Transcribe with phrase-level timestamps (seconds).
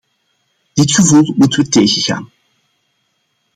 [0.73, 2.31] Dit gevoel moeten we tegengaan.